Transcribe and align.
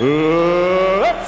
let's! 0.00 1.22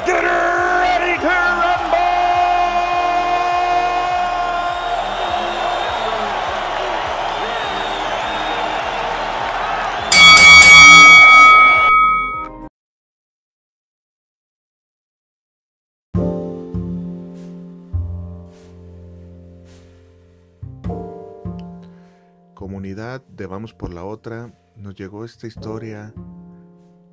Comunidad 22.64 23.20
de 23.26 23.46
Vamos 23.46 23.74
por 23.74 23.92
la 23.92 24.04
Otra, 24.04 24.58
nos 24.74 24.94
llegó 24.94 25.24
esta 25.24 25.46
historia 25.46 26.14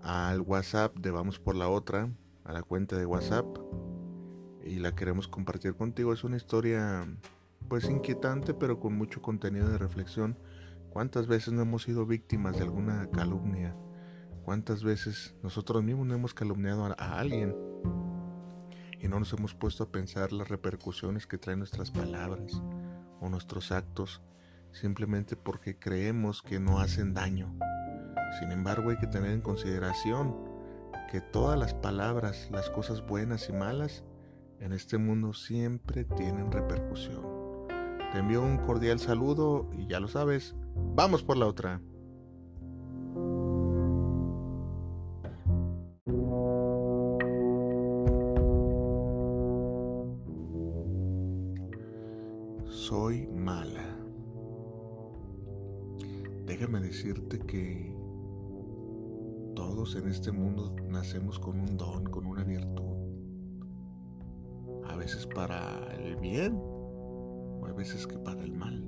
al 0.03 0.41
WhatsApp 0.41 0.95
de 0.97 1.11
Vamos 1.11 1.39
por 1.39 1.55
la 1.55 1.69
Otra, 1.69 2.09
a 2.43 2.53
la 2.53 2.63
cuenta 2.63 2.97
de 2.97 3.05
WhatsApp, 3.05 3.45
y 4.63 4.79
la 4.79 4.95
queremos 4.95 5.27
compartir 5.27 5.75
contigo. 5.75 6.13
Es 6.13 6.23
una 6.23 6.37
historia 6.37 7.05
pues 7.67 7.89
inquietante, 7.89 8.53
pero 8.53 8.79
con 8.79 8.97
mucho 8.97 9.21
contenido 9.21 9.69
de 9.69 9.77
reflexión. 9.77 10.37
¿Cuántas 10.89 11.27
veces 11.27 11.53
no 11.53 11.61
hemos 11.61 11.83
sido 11.83 12.05
víctimas 12.05 12.57
de 12.57 12.63
alguna 12.63 13.09
calumnia? 13.11 13.75
¿Cuántas 14.43 14.83
veces 14.83 15.35
nosotros 15.41 15.83
mismos 15.83 16.07
no 16.07 16.15
hemos 16.15 16.33
calumniado 16.33 16.85
a, 16.85 17.19
alguien? 17.19 17.55
Y 18.99 19.07
no 19.07 19.19
nos 19.19 19.31
hemos 19.33 19.53
puesto 19.53 19.83
a 19.83 19.91
pensar 19.91 20.31
las 20.31 20.49
repercusiones 20.49 21.27
que 21.27 21.37
traen 21.37 21.59
nuestras 21.59 21.91
palabras 21.91 22.61
o 23.19 23.29
nuestros 23.29 23.71
actos 23.71 24.21
simplemente 24.71 25.35
porque 25.35 25.77
creemos 25.77 26.41
que 26.41 26.59
no 26.59 26.79
hacen 26.79 27.13
daño. 27.13 27.57
Sin 28.39 28.51
embargo, 28.51 28.89
hay 28.89 28.97
que 28.97 29.07
tener 29.07 29.31
en 29.31 29.41
consideración 29.41 30.35
que 31.11 31.19
todas 31.19 31.59
las 31.59 31.73
palabras, 31.73 32.49
las 32.51 32.69
cosas 32.69 33.05
buenas 33.05 33.49
y 33.49 33.53
malas, 33.53 34.03
en 34.59 34.73
este 34.73 34.97
mundo 34.97 35.33
siempre 35.33 36.05
tienen 36.05 36.51
repercusión. 36.51 37.25
Te 38.11 38.19
envío 38.19 38.41
un 38.41 38.57
cordial 38.57 38.99
saludo 38.99 39.69
y 39.73 39.87
ya 39.87 39.99
lo 39.99 40.07
sabes, 40.07 40.55
vamos 40.95 41.23
por 41.23 41.37
la 41.37 41.47
otra. 41.47 41.81
Soy 52.69 53.27
mala. 53.27 53.97
Déjame 56.45 56.81
decirte 56.81 57.39
que 57.39 58.00
todos 59.61 59.95
en 59.95 60.07
este 60.07 60.31
mundo 60.31 60.75
nacemos 60.89 61.37
con 61.37 61.59
un 61.59 61.77
don, 61.77 62.05
con 62.05 62.25
una 62.25 62.43
virtud. 62.43 62.97
A 64.87 64.95
veces 64.95 65.27
para 65.27 65.93
el 65.99 66.15
bien 66.15 66.55
o 66.57 67.67
a 67.67 67.71
veces 67.71 68.07
que 68.07 68.17
para 68.17 68.41
el 68.41 68.53
mal. 68.53 68.83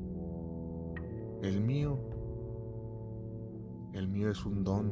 El 1.43 1.61
mío, 1.61 1.99
el 3.93 4.07
mío 4.07 4.31
es 4.31 4.43
un 4.47 4.63
don 4.63 4.91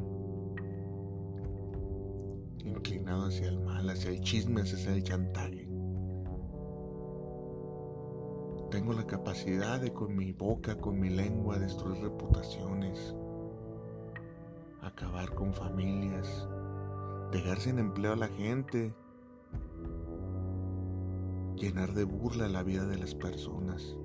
inclinado 2.63 3.25
hacia 3.25 3.49
el 3.49 3.59
mal, 3.59 3.89
hacia 3.89 4.11
el 4.11 4.21
chisme, 4.21 4.61
hacia 4.61 4.93
el 4.93 5.01
chantaje. 5.01 5.67
Tengo 8.69 8.93
la 8.93 9.07
capacidad 9.07 9.81
de 9.81 9.91
con 9.91 10.15
mi 10.15 10.31
boca, 10.31 10.77
con 10.77 10.99
mi 10.99 11.09
lengua, 11.09 11.57
destruir 11.57 12.03
reputaciones, 12.03 13.15
acabar 15.01 15.33
con 15.33 15.51
familias, 15.51 16.47
dejar 17.31 17.59
sin 17.59 17.79
empleo 17.79 18.13
a 18.13 18.15
la 18.15 18.27
gente, 18.27 18.93
llenar 21.55 21.93
de 21.93 22.03
burla 22.03 22.47
la 22.47 22.61
vida 22.61 22.85
de 22.85 22.97
las 22.99 23.15
personas. 23.15 23.97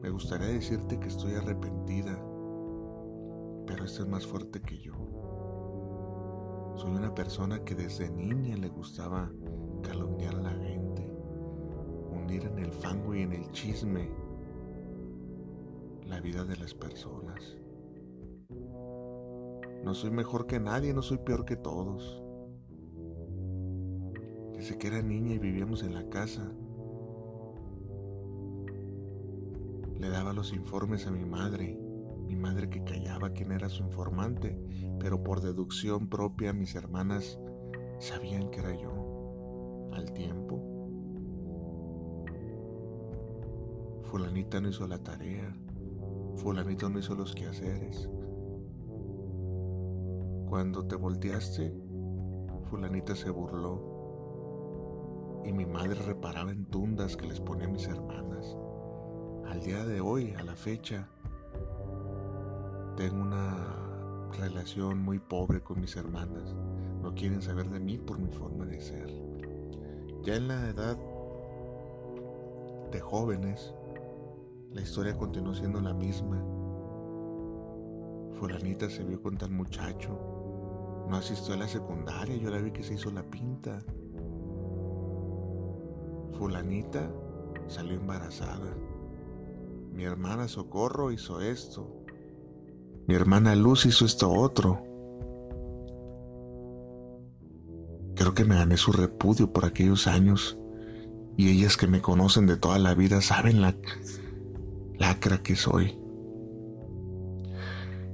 Me 0.00 0.10
gustaría 0.10 0.48
decirte 0.48 1.00
que 1.00 1.08
estoy 1.08 1.34
arrepentida, 1.34 2.18
pero 3.66 3.84
esto 3.84 4.02
es 4.02 4.08
más 4.08 4.26
fuerte 4.26 4.60
que 4.60 4.78
yo. 4.78 4.92
Soy 6.76 6.90
una 6.90 7.14
persona 7.14 7.64
que 7.64 7.74
desde 7.74 8.10
niña 8.10 8.56
le 8.56 8.68
gustaba 8.68 9.30
calumniar 9.82 10.34
a 10.34 10.42
la 10.42 10.50
gente, 10.50 11.10
hundir 12.10 12.44
en 12.44 12.58
el 12.58 12.72
fango 12.72 13.14
y 13.14 13.22
en 13.22 13.32
el 13.32 13.50
chisme 13.52 14.21
la 16.12 16.20
vida 16.20 16.44
de 16.44 16.58
las 16.58 16.74
personas. 16.74 17.56
No 19.82 19.94
soy 19.94 20.10
mejor 20.10 20.46
que 20.46 20.60
nadie, 20.60 20.92
no 20.92 21.00
soy 21.00 21.16
peor 21.16 21.46
que 21.46 21.56
todos. 21.56 22.22
Desde 24.52 24.76
que 24.76 24.88
era 24.88 25.00
niña 25.00 25.32
y 25.32 25.38
vivíamos 25.38 25.82
en 25.82 25.94
la 25.94 26.06
casa, 26.10 26.52
le 29.98 30.10
daba 30.10 30.34
los 30.34 30.52
informes 30.52 31.06
a 31.06 31.10
mi 31.10 31.24
madre, 31.24 31.78
mi 32.26 32.36
madre 32.36 32.68
que 32.68 32.84
callaba 32.84 33.30
quién 33.30 33.50
era 33.50 33.70
su 33.70 33.82
informante, 33.82 34.62
pero 35.00 35.22
por 35.22 35.40
deducción 35.40 36.10
propia 36.10 36.52
mis 36.52 36.74
hermanas 36.74 37.40
sabían 38.00 38.50
que 38.50 38.60
era 38.60 38.74
yo 38.74 39.88
al 39.94 40.12
tiempo. 40.12 40.60
Fulanita 44.02 44.60
no 44.60 44.68
hizo 44.68 44.86
la 44.86 44.98
tarea, 44.98 45.56
fulanito 46.36 46.88
no 46.88 46.98
hizo 46.98 47.14
los 47.14 47.34
quehaceres. 47.34 48.08
Cuando 50.48 50.84
te 50.86 50.96
volteaste, 50.96 51.74
fulanita 52.68 53.14
se 53.14 53.30
burló 53.30 53.92
y 55.44 55.52
mi 55.52 55.66
madre 55.66 55.94
reparaba 55.94 56.50
en 56.50 56.64
tundas 56.66 57.16
que 57.16 57.26
les 57.26 57.40
ponía 57.40 57.66
a 57.66 57.70
mis 57.70 57.86
hermanas. 57.86 58.56
Al 59.46 59.60
día 59.60 59.84
de 59.84 60.00
hoy, 60.00 60.32
a 60.32 60.42
la 60.44 60.54
fecha, 60.54 61.08
tengo 62.96 63.20
una 63.20 64.28
relación 64.38 64.98
muy 64.98 65.18
pobre 65.18 65.60
con 65.62 65.80
mis 65.80 65.96
hermanas. 65.96 66.54
No 67.02 67.14
quieren 67.14 67.42
saber 67.42 67.68
de 67.68 67.80
mí 67.80 67.98
por 67.98 68.18
mi 68.18 68.30
forma 68.30 68.64
de 68.64 68.80
ser. 68.80 69.10
Ya 70.22 70.36
en 70.36 70.48
la 70.48 70.68
edad 70.68 70.96
de 72.90 73.00
jóvenes, 73.00 73.74
la 74.74 74.80
historia 74.80 75.16
continuó 75.16 75.54
siendo 75.54 75.80
la 75.80 75.92
misma. 75.92 76.42
Fulanita 78.38 78.88
se 78.88 79.04
vio 79.04 79.20
con 79.20 79.36
tal 79.36 79.50
muchacho. 79.50 80.18
No 81.08 81.16
asistió 81.16 81.54
a 81.54 81.58
la 81.58 81.68
secundaria, 81.68 82.36
yo 82.36 82.50
la 82.50 82.58
vi 82.58 82.70
que 82.70 82.82
se 82.82 82.94
hizo 82.94 83.10
la 83.10 83.22
pinta. 83.22 83.84
Fulanita 86.38 87.10
salió 87.68 87.94
embarazada. 87.94 88.74
Mi 89.92 90.04
hermana 90.04 90.48
Socorro 90.48 91.12
hizo 91.12 91.40
esto. 91.40 92.04
Mi 93.06 93.14
hermana 93.14 93.54
Luz 93.54 93.84
hizo 93.84 94.06
esto 94.06 94.32
otro. 94.32 94.82
Creo 98.14 98.34
que 98.34 98.44
me 98.44 98.54
gané 98.54 98.76
su 98.76 98.92
repudio 98.92 99.52
por 99.52 99.66
aquellos 99.66 100.06
años. 100.06 100.58
Y 101.36 101.50
ellas 101.50 101.76
que 101.76 101.86
me 101.86 102.00
conocen 102.00 102.46
de 102.46 102.56
toda 102.56 102.78
la 102.78 102.94
vida 102.94 103.20
saben 103.20 103.60
la 103.60 103.74
lacra 105.02 105.42
que 105.42 105.56
soy. 105.56 105.98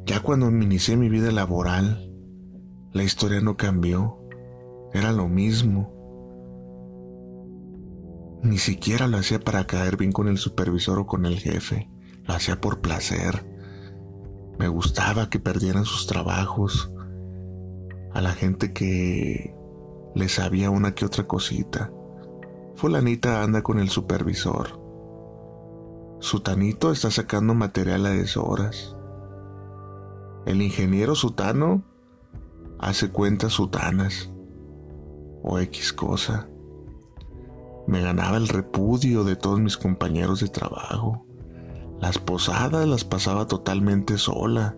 Ya 0.07 0.23
cuando 0.23 0.49
inicié 0.49 0.97
mi 0.97 1.11
vida 1.11 1.31
laboral, 1.31 2.11
la 2.93 3.03
historia 3.03 3.43
no 3.43 3.59
cambió. 3.59 4.19
Era 4.95 5.13
lo 5.13 5.29
mismo. 5.29 5.93
Ni 8.43 8.57
siquiera 8.57 9.07
lo 9.07 9.19
hacía 9.19 9.39
para 9.39 9.67
caer 9.67 9.99
bien 9.99 10.13
con 10.13 10.29
el 10.29 10.39
supervisor 10.39 11.01
o 11.01 11.07
con 11.07 11.27
el 11.27 11.39
jefe. 11.39 11.91
Lo 12.25 12.33
hacía 12.33 12.59
por 12.59 12.81
placer. 12.81 13.47
Me 14.59 14.69
gustaba 14.69 15.29
que 15.29 15.39
perdieran 15.39 15.85
sus 15.85 16.07
trabajos. 16.07 16.91
A 18.15 18.23
la 18.23 18.33
gente 18.33 18.73
que 18.73 19.55
le 20.15 20.29
sabía 20.31 20.71
una 20.71 20.95
que 20.95 21.05
otra 21.05 21.27
cosita. 21.27 21.93
Fulanita 22.77 23.43
anda 23.43 23.61
con 23.61 23.79
el 23.79 23.91
supervisor. 23.91 24.88
Sutanito 26.21 26.91
está 26.91 27.11
sacando 27.11 27.55
material 27.55 28.07
a 28.07 28.11
deshoras. 28.11 28.97
El 30.47 30.63
ingeniero 30.63 31.15
Sutano 31.15 31.85
hace 32.79 33.11
cuentas 33.11 33.53
sutanas 33.53 34.33
o 35.43 35.59
X 35.61 35.93
cosa. 35.93 36.49
Me 37.87 38.03
ganaba 38.03 38.37
el 38.37 38.49
repudio 38.49 39.25
de 39.25 39.37
todos 39.37 39.61
mis 39.61 39.77
compañeros 39.77 40.41
de 40.41 40.49
trabajo. 40.49 41.25
Las 42.01 42.19
posadas 42.19 42.87
las 42.87 43.05
pasaba 43.05 43.47
totalmente 43.47 44.19
sola 44.19 44.77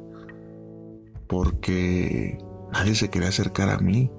porque 1.26 2.38
nadie 2.72 2.94
se 2.94 3.08
quería 3.08 3.28
acercar 3.28 3.70
a 3.70 3.78
mí 3.78 4.10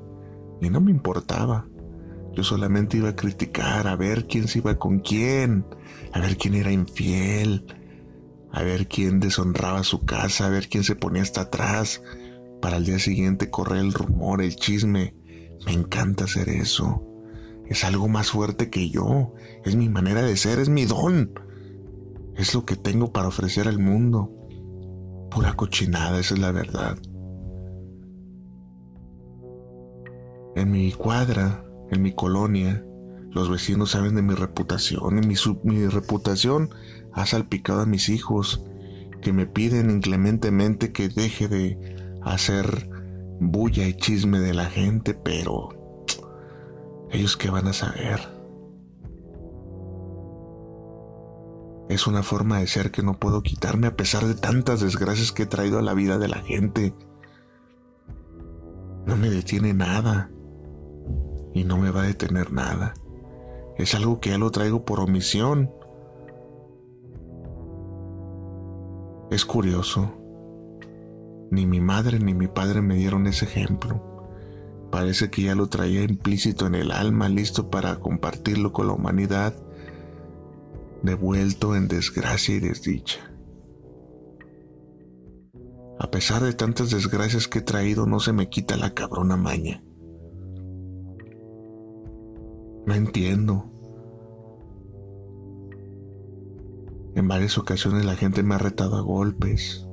y 0.60 0.70
no 0.70 0.82
me 0.82 0.92
importaba. 0.92 1.68
Yo 2.34 2.44
solamente 2.44 2.98
iba 2.98 3.10
a 3.10 3.16
criticar, 3.16 3.88
a 3.88 3.96
ver 3.96 4.28
quién 4.28 4.48
se 4.48 4.60
iba 4.60 4.78
con 4.78 5.00
quién, 5.00 5.66
a 6.14 6.20
ver 6.20 6.38
quién 6.38 6.56
era 6.56 6.72
infiel, 6.72 7.66
a 8.52 8.64
ver 8.64 8.88
quién 8.88 9.20
deshonraba 9.20 9.84
su 9.84 10.06
casa, 10.06 10.46
a 10.46 10.50
ver 10.50 10.70
quién 10.70 10.84
se 10.84 10.96
ponía 10.96 11.22
hasta 11.22 11.42
atrás, 11.42 12.02
para 12.62 12.78
el 12.78 12.86
día 12.86 13.00
siguiente 13.00 13.50
correr 13.50 13.80
el 13.80 13.94
rumor, 13.94 14.42
el 14.42 14.56
chisme. 14.56 15.16
Me 15.66 15.74
encanta 15.74 16.24
hacer 16.24 16.50
eso. 16.50 17.06
Es 17.68 17.84
algo 17.84 18.08
más 18.08 18.32
fuerte 18.32 18.70
que 18.70 18.90
yo, 18.90 19.34
es 19.64 19.76
mi 19.76 19.90
manera 19.90 20.22
de 20.22 20.36
ser, 20.38 20.60
es 20.60 20.70
mi 20.70 20.86
don. 20.86 21.32
Es 22.36 22.54
lo 22.54 22.66
que 22.66 22.76
tengo 22.76 23.12
para 23.12 23.28
ofrecer 23.28 23.68
al 23.68 23.80
mundo. 23.80 24.32
Pura 25.30 25.54
cochinada, 25.54 26.20
esa 26.20 26.34
es 26.34 26.40
la 26.40 26.52
verdad. 26.52 26.98
En 30.56 30.72
mi 30.72 30.92
cuadra, 30.92 31.64
en 31.92 32.02
mi 32.02 32.14
colonia, 32.14 32.84
los 33.32 33.50
vecinos 33.50 33.92
saben 33.92 34.16
de 34.16 34.22
mi 34.22 34.34
reputación 34.34 35.24
y 35.24 35.28
mi, 35.64 35.86
reputación 35.88 36.70
ha 37.14 37.26
salpicado 37.26 37.82
a 37.82 37.86
mis 37.86 38.10
hijos 38.10 38.64
que 39.22 39.34
me 39.34 39.46
piden 39.46 39.90
inclementemente 39.90 40.92
que 40.92 41.10
deje 41.10 41.48
de 41.48 42.18
hacer 42.24 42.90
bulla 43.40 43.88
y 43.88 43.94
chisme 43.94 44.40
de 44.40 44.54
la 44.54 44.66
gente, 44.66 45.14
pero 45.14 45.70
ellos 47.12 47.38
qué 47.38 47.50
van 47.50 47.68
a 47.68 47.74
saber. 47.74 48.20
Es 51.90 52.08
una 52.08 52.24
forma 52.24 52.60
de 52.60 52.68
ser 52.68 52.92
que 52.92 53.04
no 53.04 53.20
puedo 53.20 53.44
quitarme 53.44 53.88
a 53.88 53.98
pesar 53.98 54.26
de 54.26 54.36
tantas 54.36 54.80
desgracias 54.80 55.34
que 55.34 55.44
he 55.44 55.46
traído 55.46 55.78
a 55.78 55.82
la 55.82 55.94
vida 55.94 56.18
de 56.18 56.30
la 56.30 56.40
gente. 56.40 56.96
No 59.06 59.18
me 59.18 59.30
detiene 59.30 59.74
nada 59.74 60.32
y 61.54 61.64
no 61.64 61.78
me 61.78 61.92
va 61.92 62.04
a 62.04 62.08
detener 62.08 62.52
nada. 62.52 62.94
Es 63.78 63.96
algo 63.96 64.20
que 64.20 64.30
ya 64.30 64.38
lo 64.38 64.52
traigo 64.52 64.86
por 64.86 65.00
omisión. 65.00 65.72
Es 69.32 69.46
curioso. 69.46 70.14
Ni 71.50 71.66
mi 71.66 71.82
madre 71.82 72.20
ni 72.20 72.34
mi 72.34 72.48
padre 72.48 72.82
me 72.82 72.96
dieron 72.96 73.28
ese 73.28 73.46
ejemplo. 73.46 74.12
Parece 74.92 75.30
que 75.30 75.44
ya 75.44 75.56
lo 75.56 75.68
traía 75.68 76.04
implícito 76.04 76.68
en 76.68 76.76
el 76.76 76.92
alma, 76.92 77.30
listo 77.30 77.70
para 77.70 78.00
compartirlo 78.00 78.74
con 78.74 78.88
la 78.88 78.94
humanidad, 78.94 79.56
devuelto 81.02 81.76
en 81.76 81.88
desgracia 81.88 82.56
y 82.56 82.60
desdicha. 82.60 83.32
A 85.98 86.12
pesar 86.12 86.44
de 86.44 86.54
tantas 86.54 86.90
desgracias 86.90 87.48
que 87.48 87.60
he 87.60 87.62
traído, 87.62 88.06
no 88.06 88.20
se 88.20 88.34
me 88.34 88.50
quita 88.50 88.76
la 88.76 88.94
cabrona 88.94 89.38
maña. 89.38 89.84
No 92.86 92.96
entiendo. 92.96 93.66
En 97.16 97.28
varias 97.28 97.58
ocasiones 97.58 98.06
la 98.06 98.16
gente 98.16 98.42
me 98.44 98.56
ha 98.56 98.58
retado 98.58 98.96
a 98.96 99.02
golpes. 99.02 99.88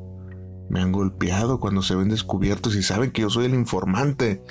Me 0.68 0.80
han 0.80 0.92
golpeado 0.92 1.60
cuando 1.60 1.82
se 1.82 1.94
ven 1.94 2.08
descubiertos 2.08 2.76
y 2.76 2.82
saben 2.82 3.10
que 3.10 3.22
yo 3.22 3.30
soy 3.30 3.46
el 3.46 3.54
informante, 3.54 4.42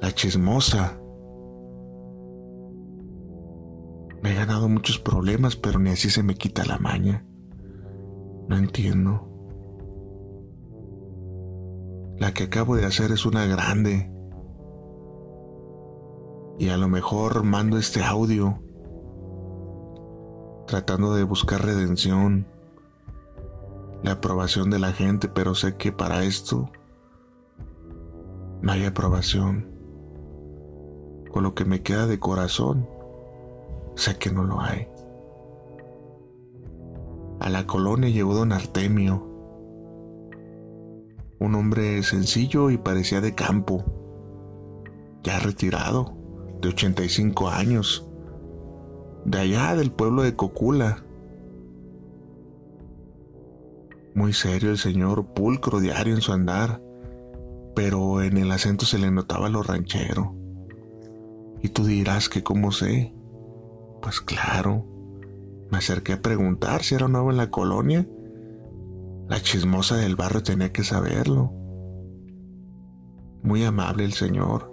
la 0.00 0.12
chismosa. 0.12 1.00
Me 4.22 4.32
he 4.32 4.34
ganado 4.34 4.68
muchos 4.68 4.98
problemas, 4.98 5.56
pero 5.56 5.78
ni 5.78 5.90
así 5.90 6.10
se 6.10 6.22
me 6.22 6.34
quita 6.34 6.64
la 6.64 6.78
maña. 6.78 7.24
No 8.48 8.56
entiendo. 8.56 9.26
La 12.18 12.34
que 12.34 12.44
acabo 12.44 12.76
de 12.76 12.84
hacer 12.84 13.12
es 13.12 13.24
una 13.24 13.46
grande. 13.46 14.12
Y 16.60 16.68
a 16.68 16.76
lo 16.76 16.88
mejor 16.88 17.42
mando 17.42 17.78
este 17.78 18.04
audio 18.04 18.58
tratando 20.66 21.14
de 21.14 21.22
buscar 21.22 21.64
redención 21.64 22.46
la 24.02 24.12
aprobación 24.12 24.68
de 24.68 24.78
la 24.78 24.92
gente, 24.92 25.26
pero 25.26 25.54
sé 25.54 25.78
que 25.78 25.90
para 25.90 26.22
esto 26.22 26.70
no 28.60 28.72
hay 28.72 28.84
aprobación. 28.84 29.70
Con 31.30 31.44
lo 31.44 31.54
que 31.54 31.64
me 31.64 31.82
queda 31.82 32.06
de 32.06 32.18
corazón, 32.18 32.86
sé 33.94 34.18
que 34.18 34.30
no 34.30 34.44
lo 34.44 34.60
hay. 34.60 34.86
A 37.40 37.48
la 37.48 37.66
colonia 37.66 38.10
llegó 38.10 38.34
don 38.34 38.52
Artemio, 38.52 39.26
un 41.38 41.54
hombre 41.54 42.02
sencillo 42.02 42.68
y 42.68 42.76
parecía 42.76 43.22
de 43.22 43.34
campo, 43.34 43.82
ya 45.22 45.38
retirado, 45.38 46.19
de 46.60 46.68
85 46.68 47.48
años, 47.48 48.08
de 49.24 49.38
allá 49.38 49.74
del 49.76 49.90
pueblo 49.92 50.22
de 50.22 50.36
Cocula 50.36 51.04
Muy 54.14 54.32
serio 54.32 54.70
el 54.70 54.78
señor, 54.78 55.32
pulcro 55.34 55.78
diario 55.78 56.14
en 56.14 56.20
su 56.20 56.32
andar, 56.32 56.82
pero 57.76 58.22
en 58.22 58.36
el 58.38 58.50
acento 58.50 58.84
se 58.84 58.98
le 58.98 59.10
notaba 59.10 59.48
lo 59.48 59.62
ranchero. 59.62 60.34
Y 61.62 61.68
tú 61.68 61.84
dirás 61.84 62.28
que 62.28 62.42
cómo 62.42 62.72
sé. 62.72 63.14
Pues 64.02 64.20
claro, 64.20 64.84
me 65.70 65.78
acerqué 65.78 66.14
a 66.14 66.22
preguntar 66.22 66.82
si 66.82 66.96
era 66.96 67.06
nuevo 67.06 67.30
en 67.30 67.36
la 67.36 67.50
colonia. 67.50 68.06
La 69.28 69.40
chismosa 69.40 69.96
del 69.96 70.16
barrio 70.16 70.42
tenía 70.42 70.72
que 70.72 70.82
saberlo. 70.82 71.52
Muy 73.42 73.62
amable 73.64 74.04
el 74.04 74.12
señor. 74.12 74.69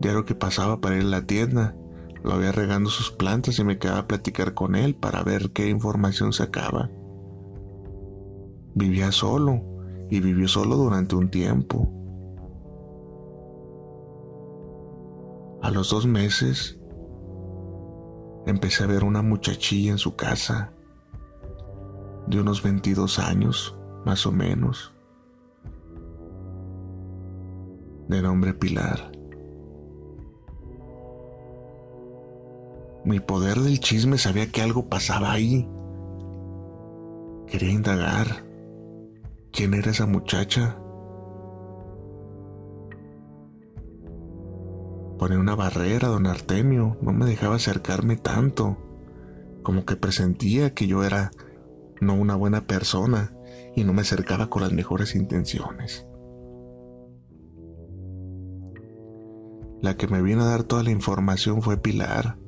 Diario 0.00 0.24
que 0.24 0.34
pasaba 0.34 0.80
para 0.80 0.96
ir 0.96 1.02
a 1.02 1.06
la 1.06 1.26
tienda, 1.26 1.76
lo 2.22 2.32
había 2.32 2.52
regando 2.52 2.90
sus 2.90 3.10
plantas 3.10 3.58
y 3.58 3.64
me 3.64 3.78
quedaba 3.78 4.00
a 4.00 4.06
platicar 4.06 4.54
con 4.54 4.74
él 4.74 4.94
para 4.94 5.22
ver 5.22 5.50
qué 5.50 5.68
información 5.68 6.32
sacaba. 6.32 6.90
Vivía 8.74 9.12
solo 9.12 9.62
y 10.10 10.20
vivió 10.20 10.48
solo 10.48 10.76
durante 10.76 11.16
un 11.16 11.30
tiempo. 11.30 11.90
A 15.62 15.70
los 15.70 15.90
dos 15.90 16.06
meses 16.06 16.78
empecé 18.46 18.84
a 18.84 18.86
ver 18.86 19.04
una 19.04 19.22
muchachilla 19.22 19.92
en 19.92 19.98
su 19.98 20.16
casa 20.16 20.72
de 22.26 22.40
unos 22.40 22.62
22 22.62 23.18
años, 23.18 23.76
más 24.04 24.26
o 24.26 24.32
menos, 24.32 24.94
de 28.08 28.22
nombre 28.22 28.54
Pilar. 28.54 29.12
Mi 33.04 33.20
poder 33.20 33.58
del 33.60 33.80
chisme 33.80 34.16
sabía 34.16 34.50
que 34.50 34.62
algo 34.62 34.88
pasaba 34.88 35.32
ahí. 35.32 35.68
Quería 37.46 37.70
indagar. 37.70 38.46
¿Quién 39.52 39.74
era 39.74 39.90
esa 39.90 40.06
muchacha? 40.06 40.78
Pone 45.18 45.38
una 45.38 45.54
barrera, 45.54 46.08
don 46.08 46.26
Artemio, 46.26 46.96
no 47.02 47.12
me 47.12 47.26
dejaba 47.26 47.56
acercarme 47.56 48.16
tanto, 48.16 48.78
como 49.62 49.84
que 49.84 49.96
presentía 49.96 50.74
que 50.74 50.86
yo 50.86 51.04
era 51.04 51.30
no 52.00 52.14
una 52.14 52.34
buena 52.34 52.66
persona 52.66 53.32
y 53.76 53.84
no 53.84 53.92
me 53.92 54.02
acercaba 54.02 54.48
con 54.48 54.62
las 54.62 54.72
mejores 54.72 55.14
intenciones. 55.14 56.06
La 59.82 59.96
que 59.96 60.08
me 60.08 60.22
vino 60.22 60.42
a 60.42 60.46
dar 60.46 60.64
toda 60.64 60.82
la 60.82 60.90
información 60.90 61.60
fue 61.62 61.76
Pilar. 61.76 62.38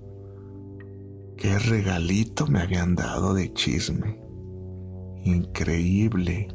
Qué 1.36 1.58
regalito 1.58 2.46
me 2.46 2.60
habían 2.60 2.94
dado 2.94 3.34
de 3.34 3.52
chisme. 3.52 4.18
Increíble. 5.22 6.48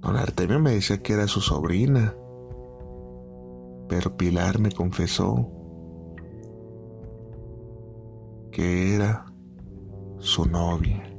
Don 0.00 0.16
Artemio 0.16 0.58
me 0.58 0.72
decía 0.72 1.00
que 1.00 1.12
era 1.12 1.28
su 1.28 1.40
sobrina, 1.40 2.14
pero 3.88 4.16
Pilar 4.16 4.58
me 4.58 4.72
confesó 4.72 5.50
que 8.50 8.94
era 8.94 9.26
su 10.18 10.46
novia. 10.46 11.10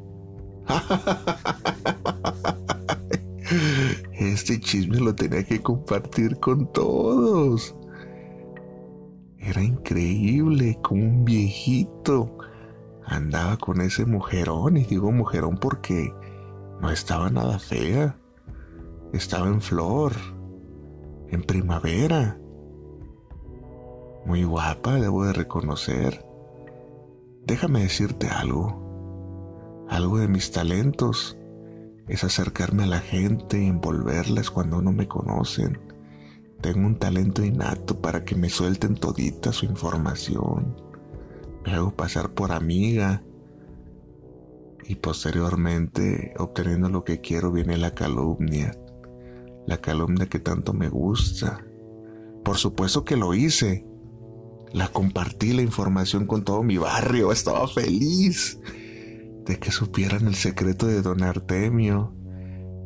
Este 4.14 4.60
chisme 4.60 5.00
lo 5.00 5.14
tenía 5.14 5.44
que 5.44 5.62
compartir 5.62 6.40
con 6.40 6.72
todos. 6.74 7.76
Era 9.46 9.64
increíble 9.64 10.80
como 10.82 11.04
un 11.04 11.24
viejito 11.24 12.38
andaba 13.06 13.58
con 13.58 13.80
ese 13.82 14.06
mujerón, 14.06 14.78
y 14.78 14.84
digo 14.84 15.12
mujerón 15.12 15.58
porque 15.58 16.14
no 16.82 16.90
estaba 16.90 17.30
nada 17.30 17.60
fea 17.60 18.18
estaba 19.16 19.48
en 19.48 19.62
flor, 19.62 20.14
en 21.30 21.42
primavera. 21.44 22.38
Muy 24.26 24.44
guapa, 24.44 24.96
debo 24.96 25.26
de 25.26 25.34
reconocer. 25.34 26.26
Déjame 27.46 27.82
decirte 27.82 28.28
algo. 28.28 28.84
Algo 29.90 30.18
de 30.18 30.28
mis 30.28 30.52
talentos 30.52 31.38
es 32.08 32.24
acercarme 32.24 32.84
a 32.84 32.88
la 32.88 33.00
gente 33.00 33.62
y 33.62 33.68
envolverlas 33.68 34.50
cuando 34.50 34.82
no 34.82 34.92
me 34.92 35.08
conocen. 35.08 35.85
Tengo 36.62 36.88
un 36.88 36.96
talento 36.96 37.44
innato 37.44 38.02
para 38.02 38.24
que 38.24 38.36
me 38.36 38.50
suelten 38.50 38.96
todita 38.96 39.52
su 39.52 39.66
información. 39.66 40.76
Me 41.66 41.74
hago 41.74 41.92
pasar 41.92 42.32
por 42.34 42.52
amiga. 42.52 43.24
Y 44.88 44.96
posteriormente, 44.96 46.34
obteniendo 46.38 46.90
lo 46.90 47.04
que 47.04 47.22
quiero, 47.22 47.52
viene 47.52 47.78
la 47.78 47.94
calumnia. 47.94 48.78
La 49.66 49.82
calumnia 49.82 50.28
que 50.28 50.40
tanto 50.40 50.74
me 50.74 50.90
gusta. 50.90 51.66
Por 52.44 52.58
supuesto 52.58 53.04
que 53.04 53.18
lo 53.18 53.34
hice. 53.34 53.86
La 54.72 54.90
compartí 54.90 55.54
la 55.54 55.62
información 55.62 56.28
con 56.28 56.44
todo 56.44 56.62
mi 56.64 56.78
barrio. 56.78 57.32
Estaba 57.32 57.68
feliz 57.68 58.60
de 59.46 59.60
que 59.60 59.72
supieran 59.72 60.28
el 60.28 60.36
secreto 60.36 60.88
de 60.88 61.02
don 61.02 61.24
Artemio 61.24 62.14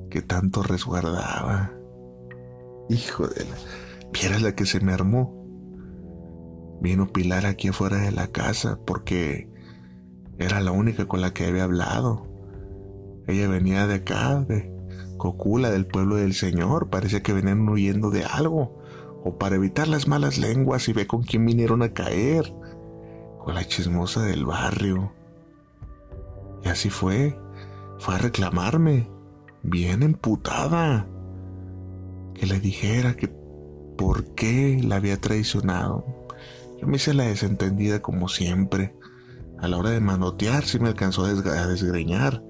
que 0.09 0.21
tanto 0.21 0.63
resguardaba. 0.63 1.78
Hijo 2.89 3.27
de 3.27 3.45
la... 3.45 3.55
Vieras 4.11 4.41
la 4.41 4.55
que 4.55 4.65
se 4.65 4.79
me 4.79 4.93
armó. 4.93 5.39
Vino 6.81 7.07
Pilar 7.07 7.45
aquí 7.45 7.67
afuera 7.67 7.97
de 7.97 8.11
la 8.11 8.27
casa 8.27 8.79
porque 8.85 9.49
era 10.39 10.61
la 10.61 10.71
única 10.71 11.05
con 11.05 11.21
la 11.21 11.33
que 11.33 11.45
había 11.45 11.65
hablado. 11.65 12.27
Ella 13.27 13.47
venía 13.47 13.85
de 13.85 13.95
acá, 13.95 14.39
de 14.41 14.73
Cocula, 15.17 15.69
del 15.69 15.85
pueblo 15.85 16.15
del 16.15 16.33
Señor. 16.33 16.89
Parece 16.89 17.21
que 17.21 17.33
venían 17.33 17.67
huyendo 17.67 18.09
de 18.09 18.23
algo. 18.23 18.81
O 19.23 19.37
para 19.37 19.57
evitar 19.57 19.87
las 19.87 20.07
malas 20.07 20.37
lenguas 20.37 20.87
y 20.87 20.93
ve 20.93 21.05
con 21.05 21.21
quién 21.21 21.45
vinieron 21.45 21.83
a 21.83 21.93
caer. 21.93 22.51
Con 23.43 23.53
la 23.53 23.67
chismosa 23.67 24.23
del 24.23 24.45
barrio. 24.45 25.11
Y 26.63 26.69
así 26.69 26.89
fue. 26.89 27.37
Fue 27.99 28.15
a 28.15 28.17
reclamarme. 28.17 29.11
Bien 29.61 30.01
emputada. 30.01 31.07
Que 32.39 32.45
le 32.45 32.59
dijera 32.59 33.15
que 33.15 33.27
por 33.97 34.33
qué 34.33 34.79
la 34.81 34.95
había 34.95 35.19
traicionado. 35.19 36.05
Yo 36.79 36.87
me 36.87 36.95
hice 36.95 37.13
la 37.13 37.25
desentendida 37.25 38.01
como 38.01 38.29
siempre. 38.29 38.95
A 39.57 39.67
la 39.67 39.77
hora 39.77 39.89
de 39.89 39.99
manotear 39.99 40.63
sí 40.63 40.79
me 40.79 40.87
alcanzó 40.87 41.25
a, 41.25 41.33
desgreñar. 41.67 42.41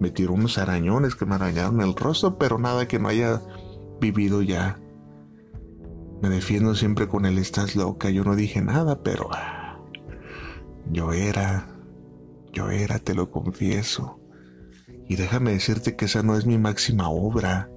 Me 0.00 0.10
tiró 0.10 0.34
unos 0.34 0.58
arañones 0.58 1.14
que 1.14 1.24
me 1.24 1.36
arañaron 1.36 1.80
el 1.80 1.96
rostro, 1.96 2.36
pero 2.36 2.58
nada 2.58 2.86
que 2.86 2.98
no 2.98 3.08
haya 3.08 3.40
vivido 4.00 4.42
ya. 4.42 4.78
Me 6.20 6.28
defiendo 6.28 6.74
siempre 6.74 7.08
con 7.08 7.24
el 7.24 7.38
estás 7.38 7.74
loca. 7.74 8.10
Yo 8.10 8.24
no 8.24 8.36
dije 8.36 8.60
nada, 8.60 9.02
pero 9.02 9.28
ah, 9.32 9.80
yo 10.92 11.14
era, 11.14 11.68
yo 12.52 12.68
era, 12.68 12.98
te 12.98 13.14
lo 13.14 13.30
confieso. 13.30 14.20
Y 15.08 15.16
déjame 15.16 15.52
decirte 15.52 15.96
que 15.96 16.04
esa 16.04 16.22
no 16.22 16.36
es 16.36 16.44
mi 16.44 16.58
máxima 16.58 17.08
obra. 17.08 17.70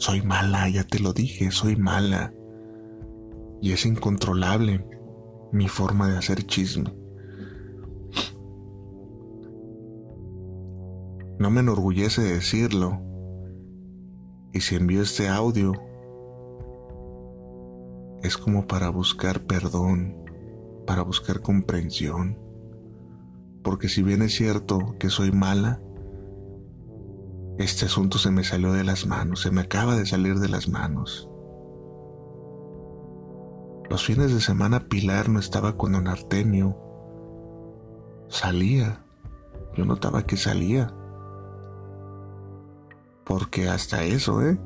Soy 0.00 0.22
mala, 0.22 0.66
ya 0.70 0.82
te 0.82 0.98
lo 0.98 1.12
dije, 1.12 1.50
soy 1.50 1.76
mala. 1.76 2.32
Y 3.60 3.72
es 3.72 3.84
incontrolable 3.84 4.82
mi 5.52 5.68
forma 5.68 6.08
de 6.08 6.16
hacer 6.16 6.46
chisme. 6.46 6.90
No 11.38 11.50
me 11.50 11.60
enorgullece 11.60 12.22
decirlo. 12.22 12.98
Y 14.54 14.60
si 14.60 14.76
envío 14.76 15.02
este 15.02 15.28
audio, 15.28 15.74
es 18.22 18.38
como 18.38 18.66
para 18.66 18.88
buscar 18.88 19.42
perdón, 19.42 20.16
para 20.86 21.02
buscar 21.02 21.42
comprensión. 21.42 22.38
Porque 23.62 23.90
si 23.90 24.02
bien 24.02 24.22
es 24.22 24.34
cierto 24.34 24.96
que 24.98 25.10
soy 25.10 25.30
mala, 25.30 25.82
este 27.60 27.84
asunto 27.84 28.16
se 28.16 28.30
me 28.30 28.42
salió 28.42 28.72
de 28.72 28.84
las 28.84 29.06
manos, 29.06 29.42
se 29.42 29.50
me 29.50 29.60
acaba 29.60 29.94
de 29.94 30.06
salir 30.06 30.38
de 30.38 30.48
las 30.48 30.68
manos. 30.68 31.28
Los 33.90 34.02
fines 34.06 34.32
de 34.32 34.40
semana 34.40 34.88
Pilar 34.88 35.28
no 35.28 35.38
estaba 35.38 35.76
con 35.76 35.92
don 35.92 36.08
Artemio. 36.08 36.74
Salía. 38.28 39.04
Yo 39.76 39.84
notaba 39.84 40.22
que 40.22 40.38
salía. 40.38 40.94
Porque 43.24 43.68
hasta 43.68 44.04
eso, 44.04 44.40
¿eh? 44.40 44.58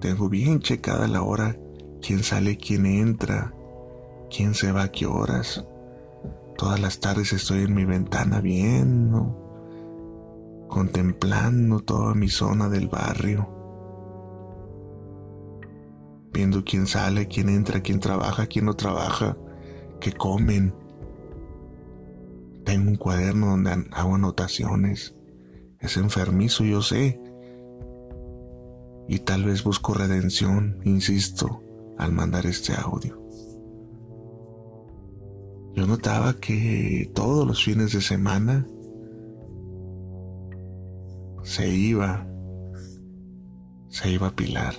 Tengo 0.00 0.28
bien 0.28 0.60
checada 0.60 1.08
la 1.08 1.22
hora, 1.22 1.56
quién 2.02 2.22
sale, 2.22 2.58
quién 2.58 2.84
entra, 2.84 3.54
quién 4.30 4.52
se 4.52 4.72
va 4.72 4.82
a 4.82 4.92
qué 4.92 5.06
horas. 5.06 5.64
Todas 6.58 6.80
las 6.80 7.00
tardes 7.00 7.32
estoy 7.32 7.62
en 7.62 7.74
mi 7.74 7.86
ventana 7.86 8.42
viendo, 8.42 9.49
contemplando 10.70 11.80
toda 11.80 12.14
mi 12.14 12.28
zona 12.28 12.70
del 12.70 12.88
barrio 12.88 13.60
viendo 16.32 16.64
quién 16.64 16.86
sale, 16.86 17.28
quién 17.28 17.48
entra, 17.48 17.80
quién 17.80 18.00
trabaja, 18.00 18.46
quién 18.46 18.66
no 18.66 18.74
trabaja, 18.74 19.36
qué 20.00 20.12
comen. 20.12 20.74
Tengo 22.64 22.90
un 22.90 22.96
cuaderno 22.96 23.48
donde 23.48 23.86
hago 23.92 24.14
anotaciones. 24.14 25.14
Es 25.80 25.96
enfermizo, 25.96 26.64
yo 26.64 26.82
sé. 26.82 27.20
Y 29.08 29.18
tal 29.20 29.44
vez 29.44 29.64
busco 29.64 29.92
redención, 29.94 30.80
insisto, 30.84 31.62
al 31.98 32.12
mandar 32.12 32.46
este 32.46 32.74
audio. 32.74 33.20
Yo 35.74 35.86
notaba 35.86 36.34
que 36.34 37.10
todos 37.14 37.46
los 37.46 37.64
fines 37.64 37.92
de 37.92 38.00
semana 38.00 38.66
se 41.42 41.68
iba, 41.68 42.26
se 43.88 44.10
iba 44.10 44.28
a 44.28 44.36
Pilar. 44.36 44.74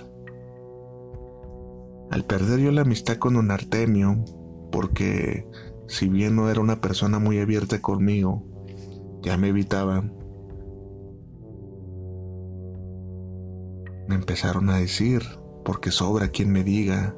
Al 2.10 2.24
perder 2.24 2.60
yo 2.60 2.70
la 2.72 2.82
amistad 2.82 3.16
con 3.16 3.34
don 3.34 3.50
Artemio, 3.50 4.24
porque 4.70 5.48
si 5.86 6.08
bien 6.08 6.36
no 6.36 6.50
era 6.50 6.60
una 6.60 6.80
persona 6.80 7.18
muy 7.18 7.38
abierta 7.40 7.80
conmigo, 7.80 8.44
ya 9.22 9.36
me 9.36 9.48
evitaba, 9.48 10.02
me 14.08 14.14
empezaron 14.14 14.68
a 14.70 14.78
decir, 14.78 15.22
porque 15.64 15.90
sobra 15.90 16.28
quien 16.28 16.52
me 16.52 16.64
diga, 16.64 17.16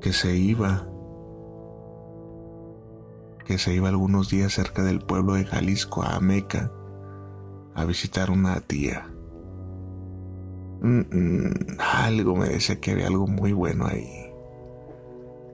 que 0.00 0.12
se 0.12 0.36
iba, 0.36 0.88
que 3.44 3.58
se 3.58 3.74
iba 3.74 3.88
algunos 3.88 4.30
días 4.30 4.52
cerca 4.52 4.82
del 4.82 5.00
pueblo 5.00 5.34
de 5.34 5.44
Jalisco 5.44 6.02
a 6.02 6.16
Ameca 6.16 6.72
a 7.74 7.84
visitar 7.84 8.30
una 8.30 8.60
tía. 8.60 9.10
Mm, 10.82 11.78
algo 11.78 12.36
me 12.36 12.48
decía 12.48 12.80
que 12.80 12.92
había 12.92 13.06
algo 13.06 13.26
muy 13.26 13.52
bueno 13.52 13.86
ahí. 13.86 14.32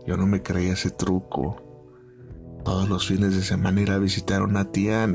Yo 0.06 0.16
no 0.16 0.26
me 0.26 0.42
creía 0.42 0.74
ese 0.74 0.90
truco. 0.90 1.62
Todos 2.64 2.88
los 2.88 3.06
fines 3.06 3.34
de 3.34 3.42
semana 3.42 3.80
ir 3.80 3.90
a 3.90 3.98
visitar 3.98 4.42
una 4.42 4.70
tía. 4.70 5.06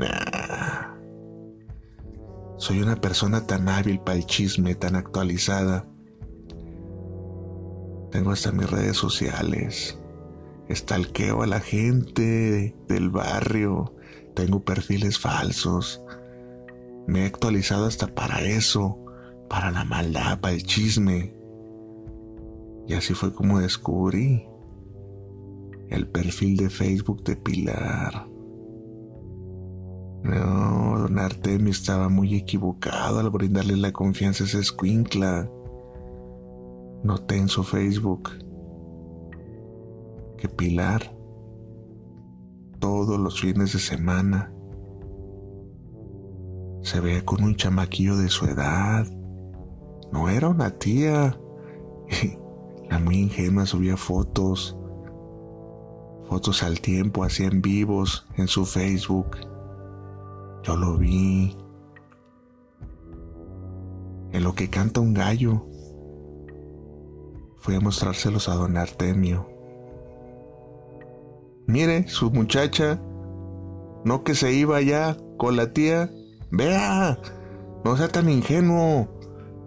Soy 2.58 2.82
una 2.82 2.96
persona 2.96 3.46
tan 3.46 3.68
hábil 3.68 4.00
para 4.00 4.18
el 4.18 4.26
chisme, 4.26 4.74
tan 4.74 4.96
actualizada. 4.96 5.86
Tengo 8.10 8.30
hasta 8.30 8.52
mis 8.52 8.70
redes 8.70 8.96
sociales. 8.98 9.98
Estalqueo 10.68 11.42
a 11.42 11.46
la 11.46 11.60
gente 11.60 12.76
del 12.86 13.10
barrio. 13.10 13.94
Tengo 14.34 14.60
perfiles 14.60 15.18
falsos. 15.18 16.02
Me 17.06 17.22
he 17.22 17.26
actualizado 17.26 17.86
hasta 17.86 18.06
para 18.06 18.40
eso 18.42 18.98
para 19.48 19.70
la 19.70 19.84
maldad, 19.84 20.40
para 20.40 20.54
el 20.54 20.62
chisme. 20.62 21.34
Y 22.86 22.94
así 22.94 23.14
fue 23.14 23.34
como 23.34 23.60
descubrí 23.60 24.48
el 25.90 26.08
perfil 26.08 26.56
de 26.56 26.70
Facebook 26.70 27.22
de 27.24 27.36
Pilar. 27.36 28.26
No, 30.22 30.98
don 31.00 31.18
Artemio 31.18 31.70
estaba 31.70 32.08
muy 32.08 32.34
equivocado 32.34 33.18
al 33.18 33.28
brindarle 33.28 33.76
la 33.76 33.92
confianza 33.92 34.44
a 34.44 34.46
esa 34.46 34.58
escuincla. 34.58 35.50
Noté 37.04 37.36
en 37.36 37.48
su 37.48 37.62
Facebook 37.64 38.30
que 40.38 40.48
Pilar 40.48 41.14
todos 42.78 43.18
los 43.20 43.40
fines 43.40 43.74
de 43.74 43.78
semana 43.78 44.52
se 46.82 47.00
veía 47.00 47.24
con 47.24 47.42
un 47.42 47.56
chamaquillo 47.56 48.16
de 48.16 48.28
su 48.28 48.44
edad 48.46 49.06
no 50.12 50.28
era 50.28 50.48
una 50.48 50.70
tía. 50.70 51.38
La 52.90 52.98
muy 52.98 53.16
ingenua 53.16 53.64
subía 53.64 53.96
fotos, 53.96 54.76
fotos 56.28 56.62
al 56.62 56.80
tiempo, 56.80 57.24
hacía 57.24 57.46
en 57.46 57.62
vivos 57.62 58.26
en 58.36 58.46
su 58.46 58.66
Facebook. 58.66 59.38
Yo 60.62 60.76
lo 60.76 60.98
vi. 60.98 61.56
en 64.32 64.44
lo 64.44 64.54
que 64.54 64.70
canta 64.70 65.00
un 65.00 65.12
gallo. 65.12 65.66
Fui 67.58 67.74
a 67.74 67.80
mostrárselos 67.80 68.48
a 68.48 68.54
don 68.54 68.78
Artemio. 68.78 69.46
Mire, 71.66 72.08
su 72.08 72.30
muchacha, 72.30 73.00
no 74.04 74.24
que 74.24 74.34
se 74.34 74.52
iba 74.52 74.80
ya 74.80 75.18
con 75.36 75.56
la 75.56 75.72
tía. 75.72 76.10
Vea, 76.52 77.18
no 77.82 77.96
sea 77.96 78.08
tan 78.08 78.28
ingenuo. 78.28 79.08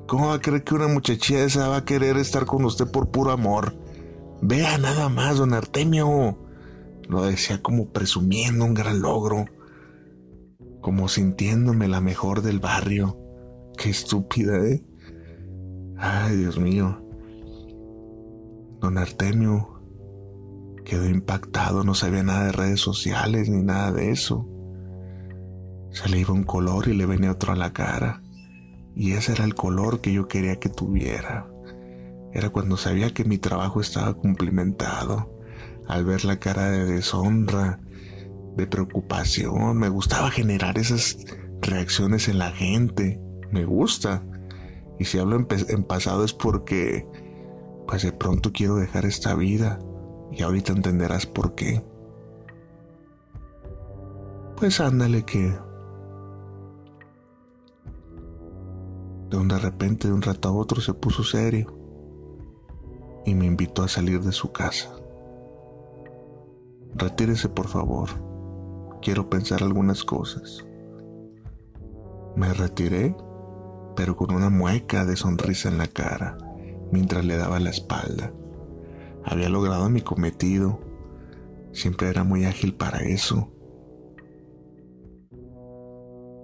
¿Cómo 0.07 0.27
va 0.27 0.35
a 0.35 0.39
creer 0.39 0.63
que 0.63 0.75
una 0.75 0.87
muchachilla 0.87 1.43
esa 1.43 1.67
va 1.67 1.77
a 1.77 1.85
querer 1.85 2.15
estar 2.17 2.45
con 2.45 2.63
usted 2.63 2.85
por 2.91 3.09
puro 3.09 3.31
amor? 3.31 3.75
Vea 4.43 4.77
nada 4.77 5.09
más, 5.09 5.37
don 5.37 5.55
Artemio. 5.55 6.37
Lo 7.09 7.23
decía 7.23 7.63
como 7.63 7.89
presumiendo 7.89 8.65
un 8.65 8.75
gran 8.75 9.01
logro. 9.01 9.45
Como 10.79 11.07
sintiéndome 11.07 11.87
la 11.87 12.01
mejor 12.01 12.43
del 12.43 12.59
barrio. 12.59 13.17
Qué 13.79 13.89
estúpida, 13.89 14.57
¿eh? 14.57 14.85
Ay, 15.97 16.37
Dios 16.37 16.59
mío. 16.59 17.03
Don 18.79 18.99
Artemio 18.99 19.81
quedó 20.85 21.09
impactado, 21.09 21.83
no 21.83 21.95
sabía 21.95 22.21
nada 22.21 22.45
de 22.45 22.51
redes 22.51 22.79
sociales 22.79 23.49
ni 23.49 23.63
nada 23.63 23.91
de 23.91 24.11
eso. 24.11 24.47
Se 25.95 26.09
le 26.09 26.19
iba 26.19 26.33
un 26.33 26.43
color 26.43 26.89
y 26.89 26.93
le 26.93 27.05
venía 27.05 27.31
otro 27.31 27.53
a 27.53 27.55
la 27.55 27.71
cara. 27.71 28.21
Y 28.97 29.13
ese 29.13 29.31
era 29.31 29.45
el 29.45 29.55
color 29.55 30.01
que 30.01 30.11
yo 30.11 30.27
quería 30.27 30.59
que 30.59 30.67
tuviera. 30.67 31.47
Era 32.33 32.49
cuando 32.49 32.75
sabía 32.75 33.13
que 33.13 33.23
mi 33.23 33.37
trabajo 33.37 33.79
estaba 33.79 34.13
cumplimentado. 34.13 35.33
Al 35.87 36.03
ver 36.03 36.25
la 36.25 36.37
cara 36.37 36.69
de 36.69 36.83
deshonra, 36.83 37.79
de 38.57 38.67
preocupación, 38.67 39.77
me 39.77 39.87
gustaba 39.87 40.31
generar 40.31 40.77
esas 40.77 41.17
reacciones 41.61 42.27
en 42.27 42.39
la 42.39 42.51
gente. 42.51 43.21
Me 43.51 43.63
gusta. 43.63 44.21
Y 44.99 45.05
si 45.05 45.17
hablo 45.17 45.37
en, 45.37 45.83
pasado 45.85 46.25
es 46.25 46.33
porque, 46.33 47.07
pues 47.87 48.03
de 48.03 48.11
pronto 48.11 48.51
quiero 48.51 48.75
dejar 48.75 49.05
esta 49.05 49.33
vida. 49.33 49.79
Y 50.29 50.43
ahorita 50.43 50.73
entenderás 50.73 51.25
por 51.25 51.55
qué. 51.55 51.81
Pues 54.57 54.81
ándale 54.81 55.23
que 55.23 55.53
De 59.35 59.43
de 59.43 59.59
repente, 59.59 60.07
de 60.07 60.13
un 60.13 60.21
rato 60.21 60.47
a 60.47 60.53
otro, 60.53 60.79
se 60.79 60.93
puso 60.93 61.21
serio 61.25 61.77
y 63.25 63.35
me 63.35 63.45
invitó 63.45 63.83
a 63.83 63.89
salir 63.89 64.21
de 64.21 64.31
su 64.31 64.53
casa. 64.53 64.95
Retírese, 66.95 67.49
por 67.49 67.67
favor. 67.67 68.09
Quiero 69.01 69.29
pensar 69.29 69.61
algunas 69.61 70.05
cosas. 70.05 70.65
Me 72.37 72.53
retiré, 72.53 73.13
pero 73.97 74.15
con 74.15 74.33
una 74.33 74.49
mueca 74.49 75.03
de 75.03 75.17
sonrisa 75.17 75.67
en 75.67 75.79
la 75.79 75.87
cara, 75.87 76.37
mientras 76.93 77.25
le 77.25 77.35
daba 77.35 77.59
la 77.59 77.71
espalda. 77.71 78.31
Había 79.25 79.49
logrado 79.49 79.89
mi 79.89 79.99
cometido. 79.99 80.79
Siempre 81.73 82.07
era 82.07 82.23
muy 82.23 82.45
ágil 82.45 82.73
para 82.73 82.99
eso. 82.99 83.51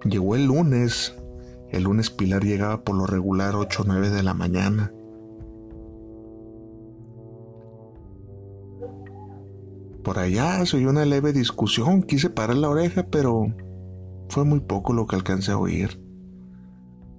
Llegó 0.04 0.36
el 0.36 0.44
lunes 0.44 1.16
el 1.72 1.84
lunes 1.84 2.10
Pilar 2.10 2.44
llegaba 2.44 2.84
por 2.84 2.94
lo 2.94 3.06
regular 3.06 3.56
8 3.56 3.82
o 3.82 3.84
9 3.86 4.10
de 4.10 4.22
la 4.22 4.34
mañana. 4.34 4.92
Por 10.04 10.18
allá 10.18 10.64
se 10.66 10.76
oyó 10.76 10.90
una 10.90 11.06
leve 11.06 11.32
discusión, 11.32 12.02
quise 12.02 12.28
parar 12.28 12.56
la 12.56 12.68
oreja, 12.68 13.06
pero 13.10 13.46
fue 14.28 14.44
muy 14.44 14.60
poco 14.60 14.92
lo 14.92 15.06
que 15.06 15.16
alcancé 15.16 15.52
a 15.52 15.58
oír. 15.58 15.98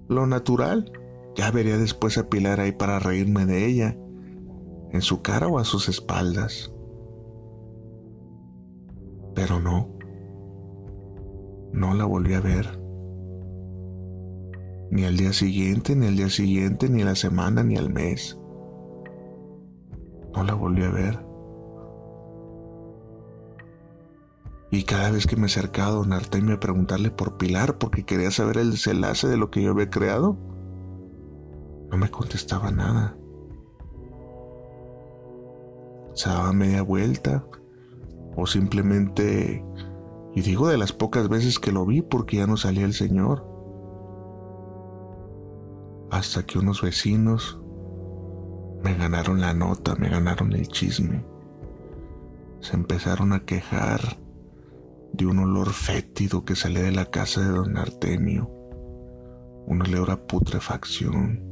Lo 0.08 0.26
natural, 0.26 0.92
ya 1.34 1.50
vería 1.50 1.76
después 1.76 2.16
a 2.16 2.28
Pilar 2.28 2.60
ahí 2.60 2.70
para 2.70 3.00
reírme 3.00 3.46
de 3.46 3.66
ella, 3.66 3.98
en 4.92 5.02
su 5.02 5.20
cara 5.20 5.48
o 5.48 5.58
a 5.58 5.64
sus 5.64 5.88
espaldas. 5.88 6.72
Pero 9.34 9.58
no, 9.58 9.88
no 11.72 11.94
la 11.94 12.04
volví 12.04 12.34
a 12.34 12.40
ver 12.40 12.83
ni 14.94 15.04
al 15.04 15.16
día 15.16 15.32
siguiente, 15.32 15.96
ni 15.96 16.06
al 16.06 16.14
día 16.14 16.30
siguiente, 16.30 16.88
ni 16.88 17.02
a 17.02 17.06
la 17.06 17.16
semana, 17.16 17.64
ni 17.64 17.76
al 17.76 17.92
mes. 17.92 18.38
No 20.32 20.44
la 20.44 20.54
volví 20.54 20.84
a 20.84 20.90
ver. 20.90 21.26
Y 24.70 24.84
cada 24.84 25.10
vez 25.10 25.26
que 25.26 25.34
me 25.34 25.46
acercaba 25.46 25.88
a 25.88 25.94
don 25.94 26.12
Artemio 26.12 26.54
a 26.54 26.60
preguntarle 26.60 27.10
por 27.10 27.38
Pilar 27.38 27.76
porque 27.78 28.04
quería 28.04 28.30
saber 28.30 28.58
el 28.58 28.70
desenlace 28.70 29.26
de 29.26 29.36
lo 29.36 29.50
que 29.50 29.62
yo 29.62 29.72
había 29.72 29.90
creado, 29.90 30.38
no 31.90 31.96
me 31.96 32.08
contestaba 32.08 32.70
nada. 32.70 33.16
Se 36.12 36.28
daba 36.28 36.52
media 36.52 36.82
vuelta 36.82 37.44
o 38.36 38.46
simplemente, 38.46 39.64
y 40.36 40.42
digo 40.42 40.68
de 40.68 40.78
las 40.78 40.92
pocas 40.92 41.28
veces 41.28 41.58
que 41.58 41.72
lo 41.72 41.84
vi 41.84 42.00
porque 42.00 42.36
ya 42.36 42.46
no 42.46 42.56
salía 42.56 42.84
el 42.84 42.94
señor, 42.94 43.53
hasta 46.14 46.46
que 46.46 46.60
unos 46.60 46.80
vecinos 46.80 47.58
me 48.84 48.94
ganaron 48.94 49.40
la 49.40 49.52
nota, 49.52 49.96
me 49.96 50.08
ganaron 50.08 50.52
el 50.52 50.68
chisme. 50.68 51.24
Se 52.60 52.76
empezaron 52.76 53.32
a 53.32 53.40
quejar 53.40 54.00
de 55.12 55.26
un 55.26 55.40
olor 55.40 55.72
fétido 55.72 56.44
que 56.44 56.54
salía 56.54 56.82
de 56.82 56.92
la 56.92 57.06
casa 57.06 57.40
de 57.40 57.48
don 57.48 57.76
Artemio, 57.76 58.48
un 59.66 59.82
olor 59.82 60.12
a 60.12 60.24
putrefacción. 60.24 61.42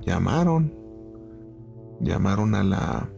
Llamaron, 0.00 0.74
llamaron 2.00 2.54
a 2.54 2.64
la... 2.64 3.10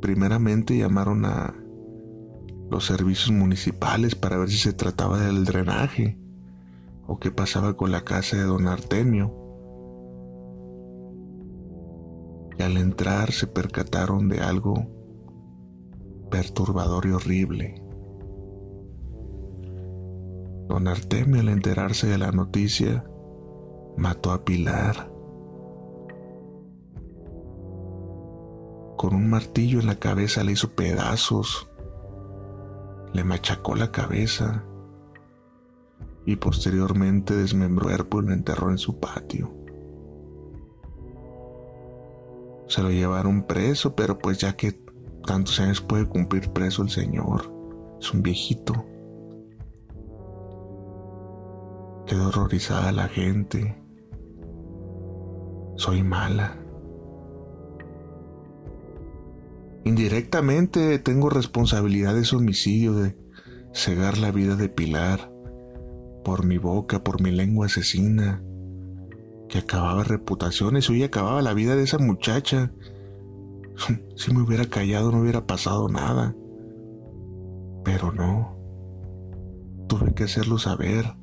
Primeramente 0.00 0.78
llamaron 0.78 1.24
a 1.24 1.52
los 2.70 2.84
servicios 2.84 3.32
municipales 3.32 4.14
para 4.14 4.36
ver 4.36 4.48
si 4.50 4.58
se 4.58 4.72
trataba 4.72 5.18
del 5.18 5.44
drenaje 5.44 6.16
o 7.06 7.18
qué 7.18 7.30
pasaba 7.30 7.76
con 7.76 7.90
la 7.92 8.02
casa 8.02 8.36
de 8.36 8.44
don 8.44 8.66
Artemio. 8.66 9.32
Y 12.58 12.62
al 12.62 12.76
entrar 12.76 13.32
se 13.32 13.46
percataron 13.46 14.28
de 14.28 14.40
algo 14.40 14.74
perturbador 16.30 17.06
y 17.06 17.10
horrible. 17.10 17.82
Don 20.68 20.88
Artemio 20.88 21.40
al 21.40 21.48
enterarse 21.48 22.08
de 22.08 22.18
la 22.18 22.32
noticia 22.32 23.04
mató 23.96 24.32
a 24.32 24.44
Pilar. 24.44 25.12
Con 28.96 29.14
un 29.14 29.28
martillo 29.28 29.78
en 29.78 29.86
la 29.86 29.96
cabeza 29.96 30.42
le 30.42 30.52
hizo 30.52 30.74
pedazos, 30.74 31.70
le 33.12 33.24
machacó 33.24 33.74
la 33.76 33.92
cabeza 33.92 34.64
y 36.26 36.36
posteriormente 36.36 37.36
desmembró 37.36 37.88
el 37.88 37.96
cuerpo 37.96 38.20
y 38.20 38.26
lo 38.26 38.32
enterró 38.32 38.70
en 38.70 38.78
su 38.78 38.98
patio. 38.98 39.54
Se 42.66 42.82
lo 42.82 42.90
llevaron 42.90 43.44
preso, 43.44 43.94
pero 43.94 44.18
pues 44.18 44.38
ya 44.38 44.56
que 44.56 44.72
tantos 45.24 45.60
años 45.60 45.80
puede 45.80 46.06
cumplir 46.06 46.50
preso 46.50 46.82
el 46.82 46.90
señor, 46.90 47.52
es 48.00 48.12
un 48.12 48.22
viejito. 48.22 48.74
Quedó 52.06 52.28
horrorizada 52.28 52.90
la 52.90 53.08
gente. 53.08 53.80
Soy 55.76 56.02
mala. 56.02 56.58
Indirectamente 59.84 60.98
tengo 60.98 61.30
responsabilidad 61.30 62.14
de 62.14 62.22
ese 62.22 62.34
homicidio, 62.34 62.94
de 62.94 63.16
cegar 63.72 64.18
la 64.18 64.32
vida 64.32 64.56
de 64.56 64.68
Pilar 64.68 65.35
por 66.26 66.44
mi 66.44 66.58
boca, 66.58 67.04
por 67.04 67.22
mi 67.22 67.30
lengua 67.30 67.66
asesina, 67.66 68.42
que 69.48 69.58
acababa 69.58 70.02
reputaciones, 70.02 70.90
hoy 70.90 71.04
acababa 71.04 71.40
la 71.40 71.54
vida 71.54 71.76
de 71.76 71.84
esa 71.84 71.98
muchacha. 71.98 72.72
Si 74.16 74.34
me 74.34 74.40
hubiera 74.42 74.64
callado 74.64 75.12
no 75.12 75.20
hubiera 75.20 75.46
pasado 75.46 75.88
nada. 75.88 76.34
Pero 77.84 78.10
no. 78.10 78.56
Tuve 79.88 80.14
que 80.14 80.24
hacerlo 80.24 80.58
saber. 80.58 81.14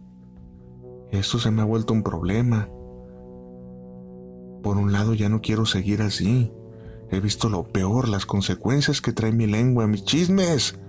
Esto 1.12 1.38
se 1.38 1.52
me 1.52 1.64
ha 1.64 1.66
vuelto 1.66 1.92
un 1.92 2.04
problema. 2.04 2.70
Por 4.62 4.78
un 4.78 4.94
lado 4.94 5.16
ya 5.16 5.28
no 5.28 5.42
quiero 5.42 5.66
seguir 5.66 6.02
así. 6.02 6.54
He 7.10 7.20
visto 7.20 7.50
lo 7.50 7.64
peor, 7.64 8.08
las 8.08 8.26
consecuencias 8.26 9.02
que 9.02 9.12
trae 9.12 9.34
mi 9.34 9.48
lengua, 9.48 9.86
mis 9.86 10.06
chismes. 10.06 10.80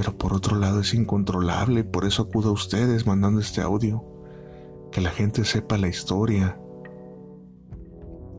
Pero 0.00 0.16
por 0.16 0.32
otro 0.32 0.56
lado 0.56 0.80
es 0.80 0.94
incontrolable, 0.94 1.84
por 1.84 2.06
eso 2.06 2.22
acudo 2.22 2.48
a 2.48 2.52
ustedes 2.52 3.06
mandando 3.06 3.38
este 3.38 3.60
audio. 3.60 4.02
Que 4.90 5.02
la 5.02 5.10
gente 5.10 5.44
sepa 5.44 5.76
la 5.76 5.88
historia. 5.88 6.58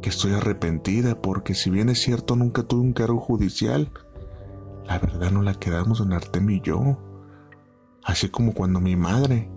Que 0.02 0.10
estoy 0.10 0.34
arrepentida 0.34 1.22
porque 1.22 1.54
si 1.54 1.70
bien 1.70 1.90
es 1.90 2.02
cierto 2.02 2.36
nunca 2.36 2.64
tuve 2.64 2.82
un 2.82 2.94
cargo 2.94 3.20
judicial, 3.20 3.92
la 4.88 4.98
verdad 4.98 5.30
no 5.30 5.44
la 5.44 5.54
quedamos 5.54 6.02
en 6.02 6.14
Artemio 6.14 6.56
y 6.56 6.62
yo. 6.62 6.98
Así 8.04 8.30
como 8.30 8.56
cuando 8.56 8.80
mi 8.80 8.96
madre 8.96 9.52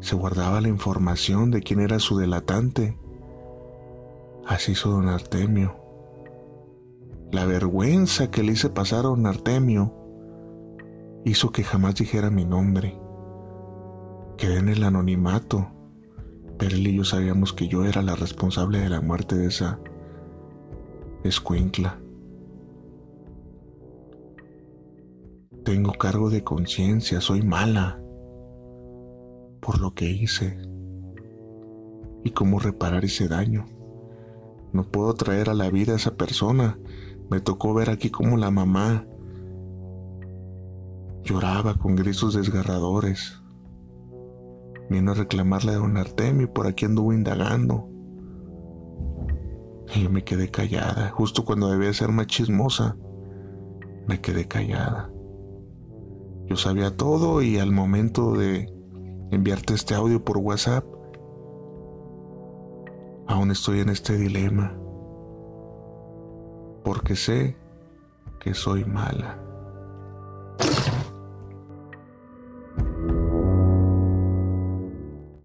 se 0.00 0.16
guardaba 0.16 0.60
la 0.60 0.66
información 0.66 1.52
de 1.52 1.60
quién 1.62 1.78
era 1.78 2.00
su 2.00 2.18
delatante. 2.18 2.98
Así 4.48 4.72
hizo 4.72 4.90
don 4.90 5.06
Artemio. 5.06 5.76
La 7.30 7.44
vergüenza 7.44 8.32
que 8.32 8.42
le 8.42 8.50
hice 8.50 8.68
pasar 8.68 9.04
a 9.04 9.10
don 9.10 9.26
Artemio 9.26 9.99
hizo 11.24 11.50
que 11.52 11.62
jamás 11.62 11.94
dijera 11.96 12.30
mi 12.30 12.44
nombre. 12.44 12.98
Quedé 14.36 14.58
en 14.58 14.68
el 14.68 14.82
anonimato, 14.84 15.70
pero 16.58 16.76
él 16.76 16.86
y 16.86 16.96
yo 16.96 17.04
sabíamos 17.04 17.52
que 17.52 17.68
yo 17.68 17.84
era 17.84 18.02
la 18.02 18.16
responsable 18.16 18.80
de 18.80 18.88
la 18.88 19.00
muerte 19.00 19.36
de 19.36 19.46
esa 19.46 19.80
escuincla. 21.24 22.00
Tengo 25.64 25.92
cargo 25.92 26.30
de 26.30 26.42
conciencia, 26.42 27.20
soy 27.20 27.42
mala 27.42 28.00
por 29.60 29.80
lo 29.80 29.94
que 29.94 30.10
hice 30.10 30.58
y 32.24 32.30
cómo 32.30 32.58
reparar 32.58 33.04
ese 33.04 33.28
daño. 33.28 33.66
No 34.72 34.84
puedo 34.84 35.14
traer 35.14 35.50
a 35.50 35.54
la 35.54 35.70
vida 35.70 35.92
a 35.92 35.96
esa 35.96 36.16
persona. 36.16 36.78
Me 37.30 37.40
tocó 37.40 37.74
ver 37.74 37.90
aquí 37.90 38.10
como 38.10 38.36
la 38.36 38.50
mamá 38.50 39.06
lloraba 41.22 41.74
con 41.74 41.96
gritos 41.96 42.34
desgarradores. 42.34 43.40
Vino 44.88 45.12
a 45.12 45.14
reclamarle 45.14 45.72
a 45.72 45.76
don 45.76 45.96
Artemio 45.96 46.52
por 46.52 46.66
aquí 46.66 46.84
anduvo 46.84 47.12
indagando. 47.12 47.88
Y 49.94 50.04
yo 50.04 50.10
me 50.10 50.24
quedé 50.24 50.50
callada, 50.50 51.10
justo 51.10 51.44
cuando 51.44 51.70
debía 51.70 51.92
ser 51.92 52.10
más 52.10 52.26
chismosa. 52.26 52.96
Me 54.06 54.20
quedé 54.20 54.46
callada. 54.46 55.10
Yo 56.46 56.56
sabía 56.56 56.96
todo 56.96 57.42
y 57.42 57.58
al 57.58 57.70
momento 57.70 58.32
de 58.32 58.72
enviarte 59.30 59.74
este 59.74 59.94
audio 59.94 60.24
por 60.24 60.38
WhatsApp, 60.38 60.84
aún 63.28 63.52
estoy 63.52 63.80
en 63.80 63.88
este 63.88 64.16
dilema, 64.16 64.76
porque 66.84 67.14
sé 67.14 67.56
que 68.40 68.54
soy 68.54 68.84
mala. 68.84 69.49